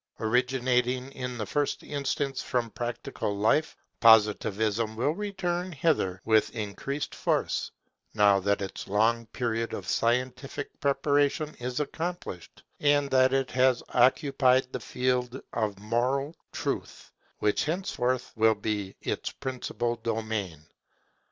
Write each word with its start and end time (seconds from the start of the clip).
Originating 0.19 1.11
in 1.11 1.37
the 1.37 1.45
first 1.45 1.83
instance 1.83 2.41
from 2.41 2.71
practical 2.71 3.37
life, 3.37 3.77
Positivism 3.99 4.95
will 4.95 5.11
return 5.11 5.75
thither 5.79 6.19
with 6.25 6.49
increased 6.55 7.13
force, 7.13 7.69
now 8.15 8.39
that 8.39 8.63
its 8.63 8.87
long 8.87 9.27
period 9.27 9.75
of 9.75 9.87
scientific 9.87 10.79
preparation 10.79 11.53
is 11.59 11.79
accomplished, 11.79 12.63
and 12.79 13.11
that 13.11 13.31
it 13.31 13.51
has 13.51 13.83
occupied 13.89 14.65
the 14.73 14.79
field 14.79 15.39
of 15.53 15.77
moral 15.77 16.35
truth, 16.51 17.11
which 17.37 17.65
henceforth 17.65 18.31
will 18.35 18.55
be 18.55 18.95
its 19.01 19.29
principal 19.29 19.97
domain. 19.97 20.65